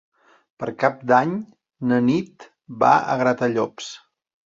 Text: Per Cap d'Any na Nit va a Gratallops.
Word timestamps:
Per 0.63 0.69
Cap 0.83 1.03
d'Any 1.11 1.35
na 1.93 2.01
Nit 2.09 2.51
va 2.85 2.93
a 3.17 3.23
Gratallops. 3.25 3.97